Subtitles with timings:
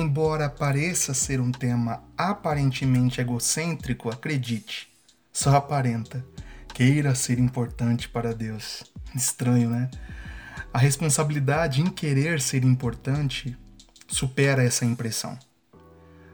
[0.00, 4.90] Embora pareça ser um tema aparentemente egocêntrico, acredite,
[5.30, 6.24] só aparenta.
[6.72, 8.82] Queira ser importante para Deus.
[9.14, 9.90] Estranho, né?
[10.72, 13.54] A responsabilidade em querer ser importante
[14.08, 15.38] supera essa impressão.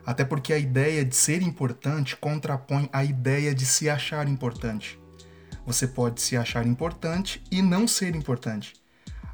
[0.06, 4.96] Até porque a ideia de ser importante contrapõe a ideia de se achar importante.
[5.66, 8.74] Você pode se achar importante e não ser importante.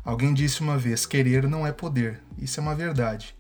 [0.03, 2.23] Alguém disse uma vez: querer não é poder.
[2.39, 3.37] Isso é uma verdade.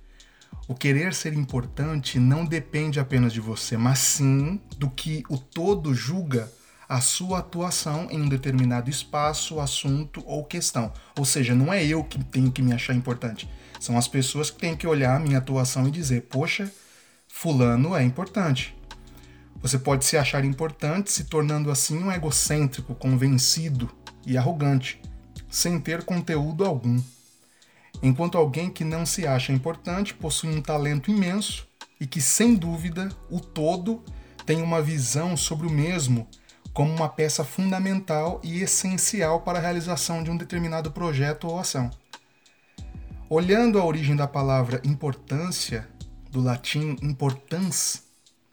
[0.68, 5.94] O querer ser importante não depende apenas de você, mas sim do que o todo
[5.94, 6.50] julga
[6.88, 10.92] a sua atuação em um determinado espaço, assunto ou questão.
[11.18, 13.48] Ou seja, não é eu que tenho que me achar importante.
[13.80, 16.70] São as pessoas que têm que olhar a minha atuação e dizer: poxa,
[17.26, 18.76] Fulano é importante.
[19.60, 23.90] Você pode se achar importante se tornando assim um egocêntrico, convencido
[24.26, 25.00] e arrogante,
[25.48, 27.00] sem ter conteúdo algum.
[28.02, 31.68] Enquanto alguém que não se acha importante possui um talento imenso
[32.00, 34.02] e que, sem dúvida, o todo
[34.44, 36.26] tem uma visão sobre o mesmo
[36.72, 41.90] como uma peça fundamental e essencial para a realização de um determinado projeto ou ação.
[43.28, 45.88] Olhando a origem da palavra importância,
[46.30, 48.04] do latim importans,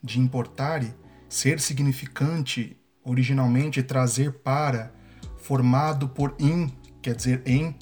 [0.02, 0.94] de importare,
[1.28, 4.92] ser significante, originalmente trazer para,
[5.38, 6.70] formado por in,
[7.02, 7.74] quer dizer em,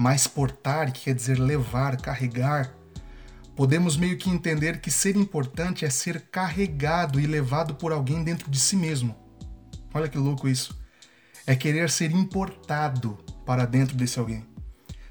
[0.00, 2.74] mais portar, que quer dizer levar, carregar,
[3.54, 8.50] podemos meio que entender que ser importante é ser carregado e levado por alguém dentro
[8.50, 9.14] de si mesmo.
[9.92, 10.74] Olha que louco isso.
[11.46, 14.46] É querer ser importado para dentro desse alguém.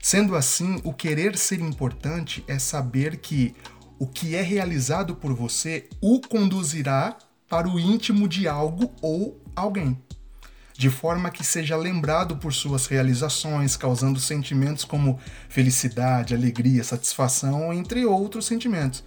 [0.02, 3.56] Sendo assim, o querer ser importante é saber que
[4.00, 7.16] o que é realizado por você o conduzirá
[7.48, 10.02] para o íntimo de algo ou alguém,
[10.80, 18.06] de forma que seja lembrado por suas realizações, causando sentimentos como felicidade, alegria, satisfação, entre
[18.06, 19.04] outros sentimentos.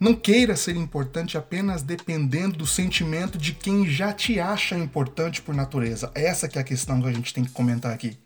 [0.00, 5.54] Não queira ser importante apenas dependendo do sentimento de quem já te acha importante por
[5.54, 6.10] natureza.
[6.12, 8.18] Essa que é a questão que a gente tem que comentar aqui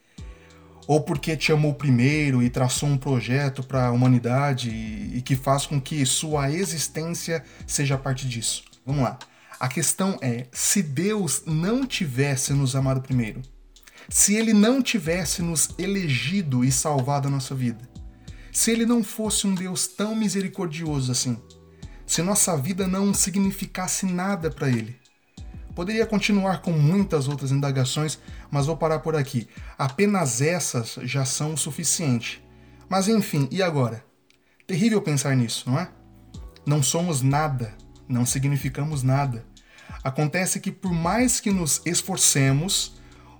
[0.86, 5.36] ou porque te amou primeiro e traçou um projeto para a humanidade e, e que
[5.36, 8.64] faz com que sua existência seja parte disso.
[8.86, 9.18] Vamos lá.
[9.60, 13.42] A questão é: se Deus não tivesse nos amado primeiro,
[14.08, 17.88] se Ele não tivesse nos elegido e salvado a nossa vida,
[18.50, 21.38] se Ele não fosse um Deus tão misericordioso assim,
[22.06, 24.98] se nossa vida não significasse nada para Ele,
[25.74, 28.18] Poderia continuar com muitas outras indagações,
[28.50, 29.48] mas vou parar por aqui.
[29.78, 32.44] Apenas essas já são o suficiente.
[32.88, 34.04] Mas enfim, e agora?
[34.66, 35.88] Terrível pensar nisso, não é?
[36.66, 37.74] Não somos nada,
[38.08, 39.44] não significamos nada.
[40.02, 42.94] Acontece que, por mais que nos esforcemos,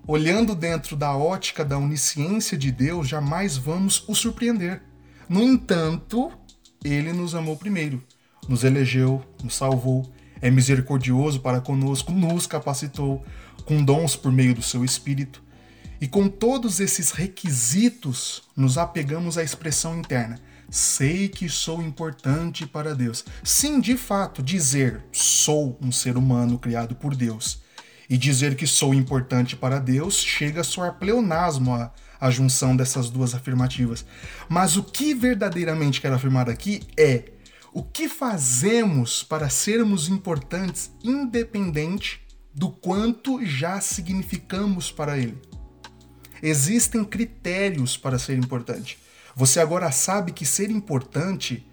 [0.06, 4.82] olhando dentro da ótica da onisciência de Deus, jamais vamos o surpreender.
[5.28, 6.32] No entanto,
[6.84, 8.02] ele nos amou primeiro,
[8.48, 13.24] nos elegeu, nos salvou é misericordioso para conosco, nos capacitou
[13.64, 15.42] com dons por meio do seu Espírito.
[16.00, 20.40] E com todos esses requisitos, nos apegamos à expressão interna.
[20.70, 23.25] Sei que sou importante para Deus.
[23.42, 27.60] Sim, de fato, dizer sou um ser humano criado por Deus
[28.08, 33.10] e dizer que sou importante para Deus chega a soar pleonasmo a, a junção dessas
[33.10, 34.04] duas afirmativas.
[34.48, 37.32] Mas o que verdadeiramente quero afirmar aqui é
[37.72, 42.20] o que fazemos para sermos importantes, independente
[42.54, 45.41] do quanto já significamos para ele?
[46.42, 48.98] Existem critérios para ser importante.
[49.34, 51.66] Você agora sabe que ser importante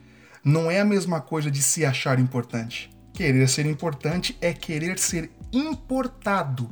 [0.43, 2.89] não é a mesma coisa de se achar importante.
[3.13, 6.69] Querer ser importante é querer ser importado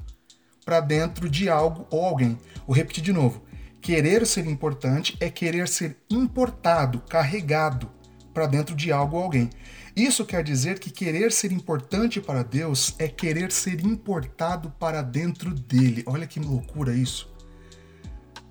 [0.66, 2.38] para dentro de algo ou alguém.
[2.66, 3.44] Vou repetir de novo.
[3.82, 7.92] Querer ser importante é querer ser importado, carregado
[8.34, 9.50] para dentro de algo ou alguém.
[9.96, 15.54] Isso quer dizer que querer ser importante para Deus é querer ser importado para dentro
[15.54, 16.04] dele.
[16.06, 17.35] Olha que loucura isso.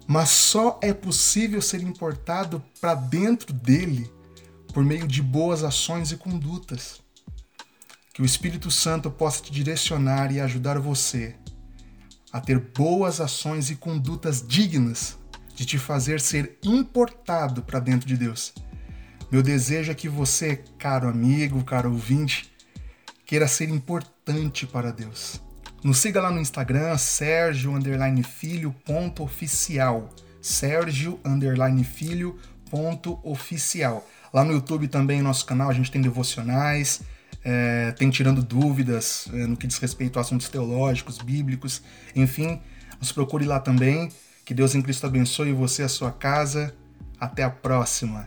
[0.07, 4.11] Mas só é possível ser importado para dentro dele
[4.73, 7.01] por meio de boas ações e condutas.
[8.13, 11.37] Que o Espírito Santo possa te direcionar e ajudar você
[12.33, 15.17] a ter boas ações e condutas dignas
[15.55, 18.53] de te fazer ser importado para dentro de Deus
[19.35, 22.53] meu desejo é que você, caro amigo, caro ouvinte,
[23.27, 25.41] queira ser importante para Deus.
[25.85, 27.71] Nos siga lá no Instagram, Sérgio
[28.25, 30.09] Filho ponto oficial.
[30.41, 31.21] Sérgio
[31.85, 32.39] Filho
[32.71, 34.09] ponto oficial.
[34.33, 37.03] Lá no YouTube também, nosso canal, a gente tem devocionais,
[37.45, 41.83] é, tem tirando dúvidas é, no que diz respeito a assuntos teológicos, bíblicos,
[42.17, 42.63] enfim,
[42.99, 44.11] nos procure lá também.
[44.43, 46.75] Que Deus em Cristo abençoe você e a sua casa.
[47.21, 48.27] Até a próxima.